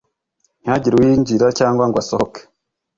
ntihagire 0.61 0.93
uwinjira 0.95 1.45
cyangwa 1.59 1.83
ngo 1.87 1.97
asohoke 2.03 2.41